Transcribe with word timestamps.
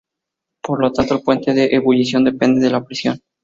Por 0.63 0.79
lo 0.81 0.91
tanto, 0.91 1.13
el 1.13 1.21
punto 1.21 1.53
de 1.53 1.65
ebullición 1.75 2.23
depende 2.23 2.59
de 2.59 2.71
la 2.71 2.83
presión. 2.83 3.21